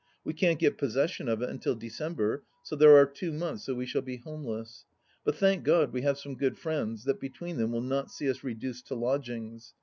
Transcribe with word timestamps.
We 0.23 0.33
can't 0.33 0.57
get 0.57 0.79
possession 0.79 1.29
of 1.29 1.43
it 1.43 1.51
until 1.51 1.75
December, 1.75 2.41
so 2.63 2.75
there 2.75 2.97
are 2.97 3.05
two 3.05 3.31
months 3.31 3.67
that 3.67 3.75
we 3.75 3.85
shall 3.85 4.01
be 4.01 4.17
homeless. 4.17 4.87
But 5.23 5.35
thank 5.35 5.63
God, 5.63 5.93
we 5.93 6.01
have 6.01 6.17
some 6.17 6.33
good 6.35 6.57
friends, 6.57 7.03
that 7.03 7.19
between 7.19 7.57
them 7.57 7.71
will 7.71 7.81
not 7.81 8.09
see 8.09 8.27
us 8.27 8.43
reduced 8.43 8.87
to 8.87 8.95
lodgings. 8.95 9.75